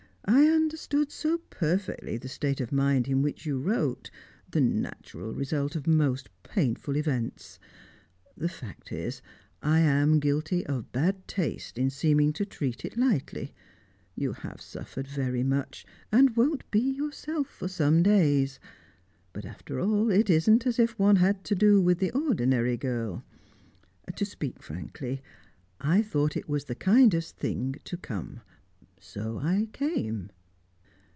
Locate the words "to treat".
12.33-12.85